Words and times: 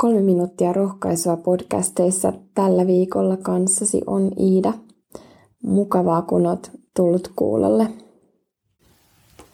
Kolme 0.00 0.20
minuuttia 0.20 0.72
rohkaisua 0.72 1.36
podcasteissa 1.36 2.32
tällä 2.54 2.86
viikolla 2.86 3.36
kanssasi 3.36 4.02
on 4.06 4.30
Iida. 4.40 4.72
Mukavaa, 5.62 6.22
kun 6.22 6.46
olet 6.46 6.70
tullut 6.96 7.32
kuulolle. 7.36 7.88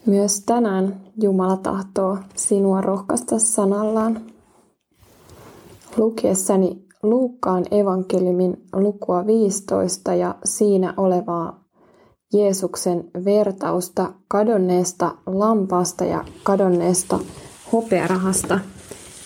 Myös 0.06 0.40
tänään 0.40 1.00
Jumala 1.22 1.56
tahtoo 1.56 2.18
sinua 2.36 2.80
rohkaista 2.80 3.38
sanallaan. 3.38 4.20
Lukiessani 5.96 6.84
Luukkaan 7.02 7.64
evankeliumin 7.70 8.66
lukua 8.72 9.26
15 9.26 10.14
ja 10.14 10.34
siinä 10.44 10.94
olevaa 10.96 11.64
Jeesuksen 12.32 13.10
vertausta 13.24 14.12
kadonneesta 14.28 15.14
lampaasta 15.26 16.04
ja 16.04 16.24
kadonneesta 16.42 17.18
hopearahasta– 17.72 18.60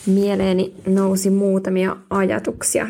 mieleeni 0.09 0.75
nousi 0.87 1.31
muutamia 1.31 1.97
ajatuksia. 2.11 2.89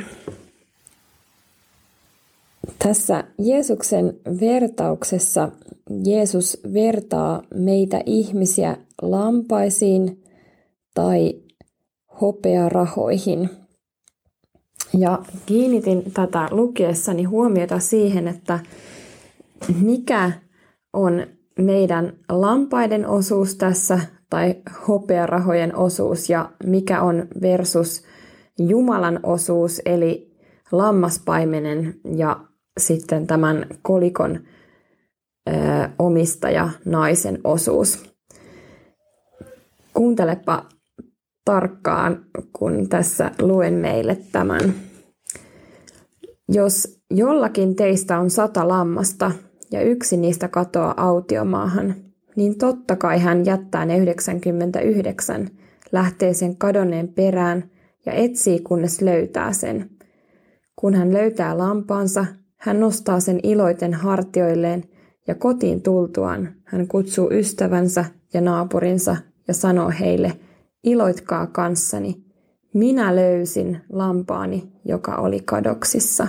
Tässä 2.78 3.24
Jeesuksen 3.38 4.14
vertauksessa 4.40 5.48
Jeesus 6.04 6.60
vertaa 6.74 7.42
meitä 7.54 8.00
ihmisiä 8.06 8.76
lampaisiin 9.02 10.24
tai 10.94 11.34
hopearahoihin. 12.20 13.50
Ja 14.98 15.22
kiinnitin 15.46 16.12
tätä 16.14 16.48
lukiessani 16.50 17.24
huomiota 17.24 17.78
siihen, 17.78 18.28
että 18.28 18.58
mikä 19.82 20.32
on 20.92 21.26
meidän 21.58 22.12
lampaiden 22.28 23.06
osuus 23.06 23.54
tässä 23.54 24.00
tai 24.30 24.54
hopearahojen 24.88 25.76
osuus 25.76 26.30
ja 26.30 26.50
mikä 26.64 27.02
on 27.02 27.28
versus 27.42 28.04
Jumalan 28.58 29.20
osuus, 29.22 29.82
eli 29.84 30.36
lammaspaimenen 30.72 31.94
ja 32.16 32.40
sitten 32.78 33.26
tämän 33.26 33.66
kolikon 33.82 34.40
ö, 35.48 35.52
omistaja 35.98 36.70
naisen 36.84 37.38
osuus. 37.44 38.14
Kuuntelepa 39.94 40.64
tarkkaan, 41.44 42.24
kun 42.52 42.88
tässä 42.88 43.30
luen 43.42 43.74
meille 43.74 44.18
tämän. 44.32 44.74
Jos 46.48 47.00
jollakin 47.10 47.76
teistä 47.76 48.18
on 48.18 48.30
sata 48.30 48.68
lammasta 48.68 49.30
ja 49.72 49.82
yksi 49.82 50.16
niistä 50.16 50.48
katoaa 50.48 50.94
autiomaahan– 50.96 51.94
niin 52.38 52.58
totta 52.58 52.96
kai 52.96 53.18
hän 53.18 53.46
jättää 53.46 53.84
ne 53.84 53.98
99, 53.98 55.48
lähtee 55.92 56.34
sen 56.34 56.56
kadonneen 56.56 57.08
perään 57.08 57.70
ja 58.06 58.12
etsii 58.12 58.60
kunnes 58.60 59.00
löytää 59.00 59.52
sen. 59.52 59.90
Kun 60.76 60.94
hän 60.94 61.12
löytää 61.12 61.58
lampaansa, 61.58 62.26
hän 62.56 62.80
nostaa 62.80 63.20
sen 63.20 63.40
iloiten 63.42 63.94
hartioilleen 63.94 64.84
ja 65.26 65.34
kotiin 65.34 65.82
tultuaan 65.82 66.48
hän 66.64 66.88
kutsuu 66.88 67.30
ystävänsä 67.30 68.04
ja 68.34 68.40
naapurinsa 68.40 69.16
ja 69.48 69.54
sanoo 69.54 69.92
heille, 70.00 70.32
iloitkaa 70.84 71.46
kanssani, 71.46 72.24
minä 72.74 73.16
löysin 73.16 73.80
lampaani, 73.92 74.72
joka 74.84 75.16
oli 75.16 75.40
kadoksissa. 75.40 76.28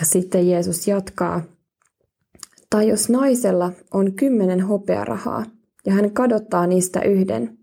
Ja 0.00 0.04
sitten 0.04 0.48
Jeesus 0.48 0.88
jatkaa, 0.88 1.42
tai 2.70 2.88
jos 2.88 3.10
naisella 3.10 3.72
on 3.94 4.12
kymmenen 4.12 4.60
hopearahaa 4.60 5.44
ja 5.86 5.92
hän 5.92 6.10
kadottaa 6.10 6.66
niistä 6.66 7.00
yhden, 7.00 7.58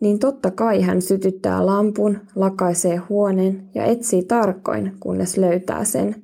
niin 0.00 0.18
totta 0.18 0.50
kai 0.50 0.80
hän 0.80 1.02
sytyttää 1.02 1.66
lampun, 1.66 2.18
lakaisee 2.34 2.96
huoneen 2.96 3.68
ja 3.74 3.84
etsii 3.84 4.22
tarkoin, 4.22 4.92
kunnes 5.00 5.36
löytää 5.36 5.84
sen. 5.84 6.22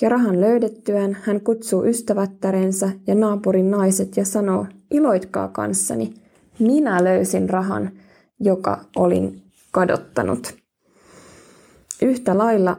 Ja 0.00 0.08
rahan 0.08 0.40
löydettyään 0.40 1.16
hän 1.22 1.40
kutsuu 1.40 1.84
ystävättärensä 1.84 2.90
ja 3.06 3.14
naapurin 3.14 3.70
naiset 3.70 4.16
ja 4.16 4.24
sanoo, 4.24 4.66
iloitkaa 4.90 5.48
kanssani, 5.48 6.14
minä 6.58 7.04
löysin 7.04 7.50
rahan, 7.50 7.90
joka 8.40 8.84
olin 8.96 9.42
kadottanut. 9.72 10.54
Yhtä 12.02 12.38
lailla 12.38 12.76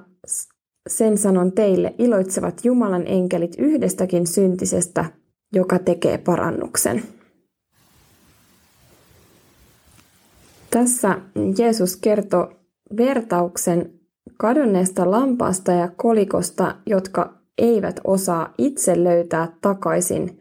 sen 0.88 1.18
sanon 1.18 1.51
teille, 1.51 1.96
iloitsevat 1.97 2.66
Jumalan 2.66 3.07
enkelit 3.07 3.56
yhdestäkin 3.57 4.28
syntisestä, 4.28 5.06
joka 5.53 5.79
tekee 5.79 6.18
parannuksen. 6.18 7.03
Tässä 10.69 11.22
Jeesus 11.57 11.95
kertoo 11.95 12.53
vertauksen 12.97 14.00
kadonneesta 14.38 15.12
lampaasta 15.12 15.72
ja 15.72 15.91
kolikosta, 15.95 16.75
jotka 16.85 17.34
eivät 17.57 18.00
osaa 18.03 18.53
itse 18.57 19.03
löytää 19.03 19.53
takaisin 19.62 20.40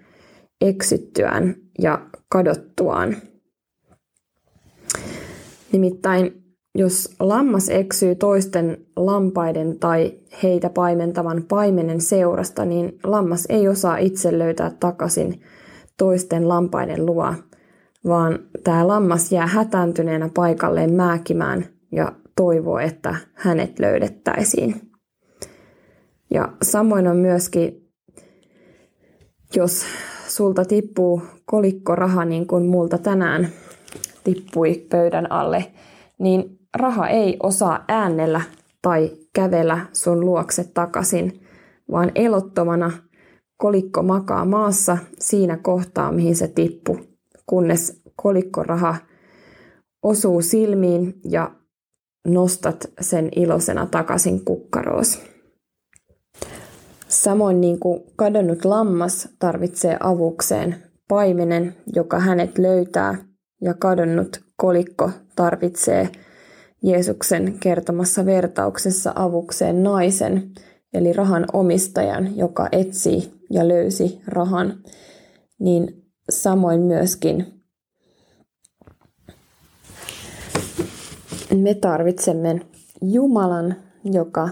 eksyttyään 0.61 1.55
ja 1.79 2.07
kadottuaan. 2.29 3.17
Nimittäin 5.73 6.44
jos 6.75 7.15
lammas 7.21 7.69
eksyy 7.69 8.15
toisten 8.15 8.87
lampaiden 8.97 9.79
tai 9.79 10.13
heitä 10.43 10.71
paimentavan 10.71 11.45
paimenen 11.49 12.01
seurasta, 12.01 12.65
niin 12.65 12.99
lammas 13.05 13.47
ei 13.49 13.69
osaa 13.69 13.97
itse 13.97 14.39
löytää 14.39 14.71
takaisin 14.81 15.41
toisten 15.99 16.49
lampaiden 16.49 17.07
luo, 17.07 17.35
vaan 18.09 18.39
tämä 18.65 18.89
lammas 18.89 19.33
jää 19.33 19.47
hätääntyneenä 19.47 20.31
paikalleen 20.35 20.95
määkimään 20.95 21.67
ja 21.93 22.13
toivoo, 22.37 22.79
että 22.79 23.17
hänet 23.35 23.79
löydettäisiin. 23.79 24.81
Ja 26.31 26.53
samoin 26.63 27.09
on 27.09 27.17
myöskin, 27.17 27.91
jos 29.57 29.85
sulta 30.29 30.65
tippuu 30.65 31.23
kolikkoraha 31.45 32.25
niin 32.25 32.47
kuin 32.47 32.67
multa 32.67 32.99
tänään 32.99 33.49
tippui 34.25 34.87
pöydän 34.91 35.33
alle, 35.33 35.67
niin 36.19 36.59
raha 36.77 37.09
ei 37.09 37.37
osaa 37.43 37.85
äännellä 37.89 38.41
tai 38.83 39.11
kävellä 39.33 39.87
sun 39.93 40.21
luokse 40.21 40.65
takaisin, 40.75 41.41
vaan 41.91 42.13
elottomana 42.15 42.91
kolikko 43.57 44.03
makaa 44.03 44.45
maassa 44.45 44.99
siinä 45.19 45.57
kohtaa, 45.57 46.13
mihin 46.13 46.37
se 46.37 46.49
tippu, 46.49 46.99
kunnes 47.47 48.03
kolikkoraha 48.17 48.97
osuu 50.03 50.43
silmiin 50.43 51.21
ja 51.25 51.51
nostat 52.27 52.91
sen 53.01 53.29
ilosena 53.37 53.87
takaisin 53.87 54.45
kukkaroos. 54.45 55.23
Samoin 57.09 57.61
niin 57.61 57.81
kuin 57.81 58.01
kadonnut 58.17 58.65
lammas 58.65 59.29
tarvitsee 59.39 59.97
avukseen 60.01 60.77
paimenen, 61.09 61.77
joka 61.95 62.19
hänet 62.19 62.59
löytää, 62.59 63.19
ja 63.61 63.75
kadonnut 63.75 64.44
kolikko 64.57 65.11
tarvitsee 65.37 66.09
Jeesuksen 66.83 67.59
kertomassa 67.61 68.27
vertauksessa 68.27 69.13
avukseen 69.17 69.83
naisen, 69.83 70.53
eli 70.95 71.13
rahan 71.13 71.47
omistajan, 71.53 72.37
joka 72.37 72.69
etsi 72.73 73.33
ja 73.51 73.69
löysi 73.69 74.21
rahan, 74.27 74.79
niin 75.59 76.05
samoin 76.31 76.81
myöskin 76.81 77.55
me 81.55 81.75
tarvitsemme 81.75 82.61
Jumalan, 83.03 83.77
joka 84.05 84.49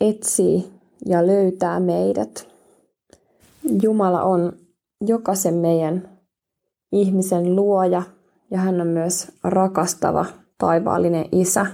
etsii 0.00 0.72
ja 1.06 1.26
löytää 1.26 1.80
meidät. 1.80 2.48
Jumala 3.82 4.22
on 4.22 4.52
jokaisen 5.06 5.54
meidän 5.54 6.18
ihmisen 6.92 7.56
luoja 7.56 8.02
ja 8.52 8.58
hän 8.58 8.80
on 8.80 8.86
myös 8.86 9.32
rakastava 9.44 10.24
taivaallinen 10.58 11.24
isä. 11.32 11.66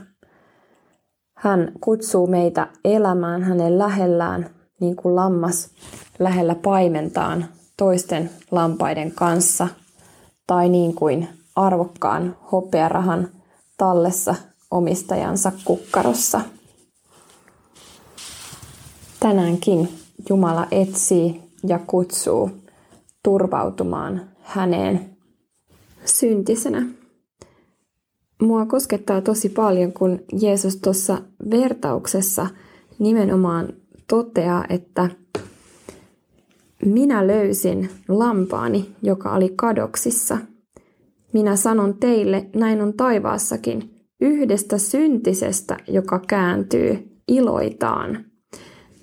Hän 1.37 1.73
kutsuu 1.81 2.27
meitä 2.27 2.69
elämään 2.85 3.43
hänen 3.43 3.79
lähellään, 3.79 4.51
niin 4.81 4.97
kuin 4.97 5.17
lammas 5.17 5.71
lähellä 6.19 6.55
paimentaan 6.55 7.45
toisten 7.77 8.31
lampaiden 8.51 9.13
kanssa, 9.13 9.69
tai 10.47 10.69
niin 10.69 10.95
kuin 10.95 11.29
arvokkaan 11.57 12.37
hopearahan 12.53 13.29
tallessa 13.77 14.35
omistajansa 14.71 15.53
kukkarossa. 15.65 16.41
Tänäänkin 19.21 19.89
Jumala 20.29 20.67
etsii 20.71 21.43
ja 21.67 21.79
kutsuu 21.87 22.51
turvautumaan 23.25 24.21
häneen 24.43 25.18
syntisenä 26.09 26.87
mua 28.43 28.67
koskettaa 28.67 29.21
tosi 29.21 29.49
paljon, 29.49 29.93
kun 29.93 30.21
Jeesus 30.41 30.77
tuossa 30.77 31.19
vertauksessa 31.51 32.47
nimenomaan 32.99 33.69
toteaa, 34.09 34.65
että 34.69 35.09
minä 36.85 37.27
löysin 37.27 37.91
lampaani, 38.09 38.91
joka 39.03 39.33
oli 39.33 39.53
kadoksissa. 39.57 40.39
Minä 41.33 41.57
sanon 41.57 41.95
teille, 41.95 42.47
näin 42.57 42.81
on 42.81 42.95
taivaassakin, 42.95 43.95
yhdestä 44.21 44.79
syntisestä, 44.79 45.77
joka 45.89 46.19
kääntyy, 46.19 47.19
iloitaan. 47.29 48.25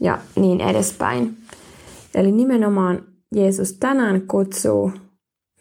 Ja 0.02 0.18
niin 0.36 0.62
edespäin. 0.62 1.38
Eli 2.16 2.32
nimenomaan 2.32 3.04
Jeesus 3.36 3.74
tänään 3.74 4.22
kutsuu 4.22 4.92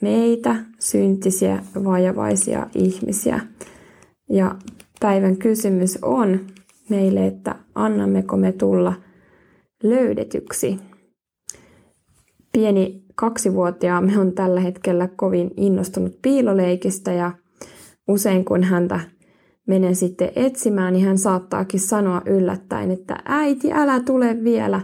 meitä, 0.04 0.56
syntisiä, 0.80 1.62
vajavaisia 1.84 2.66
ihmisiä. 2.74 3.40
Ja 4.30 4.56
päivän 5.00 5.36
kysymys 5.36 5.98
on 6.02 6.40
meille, 6.88 7.26
että 7.26 7.54
annammeko 7.74 8.36
me 8.36 8.52
tulla 8.52 8.92
löydetyksi. 9.82 10.78
Pieni 12.52 13.04
kaksivuotiaamme 13.14 14.18
on 14.18 14.32
tällä 14.32 14.60
hetkellä 14.60 15.08
kovin 15.16 15.50
innostunut 15.56 16.18
piiloleikistä 16.22 17.12
ja 17.12 17.32
usein 18.08 18.44
kun 18.44 18.62
häntä 18.62 19.00
menen 19.66 19.96
sitten 19.96 20.32
etsimään, 20.36 20.92
niin 20.92 21.06
hän 21.06 21.18
saattaakin 21.18 21.80
sanoa 21.80 22.22
yllättäen, 22.26 22.90
että 22.90 23.16
äiti, 23.24 23.72
älä 23.72 24.00
tule 24.00 24.44
vielä, 24.44 24.80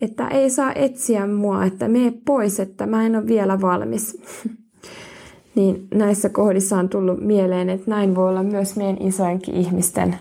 että 0.00 0.28
ei 0.28 0.50
saa 0.50 0.72
etsiä 0.74 1.26
mua, 1.26 1.64
että 1.64 1.88
mene 1.88 2.12
pois, 2.26 2.60
että 2.60 2.86
mä 2.86 3.06
en 3.06 3.16
ole 3.16 3.26
vielä 3.26 3.60
valmis. 3.60 4.22
niin 5.54 5.88
näissä 5.94 6.28
kohdissa 6.28 6.78
on 6.78 6.88
tullut 6.88 7.20
mieleen, 7.20 7.70
että 7.70 7.90
näin 7.90 8.14
voi 8.14 8.28
olla 8.28 8.42
myös 8.42 8.76
meidän 8.76 9.02
isojenkin 9.02 9.54
ihmisten 9.54 10.18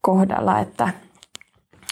kohdalla, 0.00 0.60
että 0.60 0.88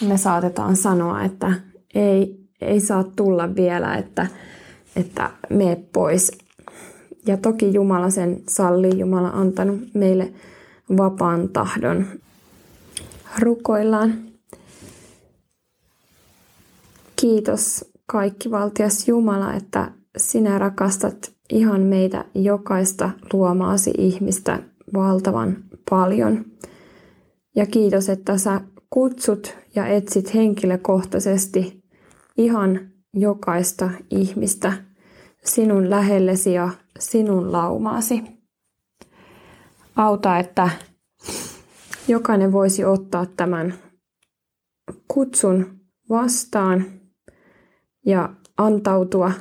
me 0.07 0.17
saatetaan 0.17 0.75
sanoa, 0.75 1.23
että 1.23 1.53
ei, 1.95 2.39
ei 2.61 2.79
saa 2.79 3.03
tulla 3.03 3.55
vielä, 3.55 3.95
että, 3.95 4.27
että 4.95 5.31
mene 5.49 5.75
pois. 5.93 6.31
Ja 7.25 7.37
toki 7.37 7.73
Jumala 7.73 8.09
sen 8.09 8.43
sallii, 8.47 8.99
Jumala 8.99 9.27
antanut 9.27 9.79
meille 9.93 10.33
vapaan 10.97 11.49
tahdon. 11.49 12.05
Rukoillaan. 13.39 14.13
Kiitos 17.15 17.85
kaikki 18.05 18.51
valtias 18.51 19.07
Jumala, 19.07 19.53
että 19.53 19.91
sinä 20.17 20.59
rakastat 20.59 21.38
ihan 21.49 21.81
meitä 21.81 22.25
jokaista 22.35 23.09
luomaasi 23.33 23.93
ihmistä 23.97 24.59
valtavan 24.93 25.63
paljon. 25.89 26.45
Ja 27.55 27.65
kiitos, 27.65 28.09
että 28.09 28.37
sä 28.37 28.61
kutsut 28.89 29.57
ja 29.75 29.87
etsit 29.87 30.33
henkilökohtaisesti 30.33 31.83
ihan 32.37 32.79
jokaista 33.13 33.89
ihmistä 34.09 34.73
sinun 35.45 35.89
lähellesi 35.89 36.53
ja 36.53 36.69
sinun 36.99 37.51
laumaasi. 37.51 38.23
Auta, 39.95 40.37
että 40.37 40.69
jokainen 42.07 42.51
voisi 42.51 42.85
ottaa 42.85 43.25
tämän 43.25 43.73
kutsun 45.07 45.79
vastaan 46.09 46.85
ja 48.05 48.29
antautua 48.57 49.31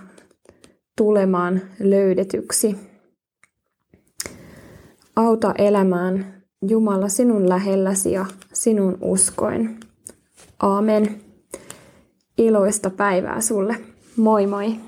tulemaan 0.98 1.60
löydetyksi. 1.80 2.76
Auta 5.16 5.54
elämään 5.58 6.42
Jumala 6.68 7.08
sinun 7.08 7.48
lähelläsi 7.48 8.12
ja 8.12 8.26
sinun 8.52 8.98
uskoin. 9.00 9.80
Aamen. 10.60 11.20
Iloista 12.38 12.90
päivää 12.90 13.40
sulle. 13.40 13.76
Moi 14.16 14.46
moi! 14.46 14.87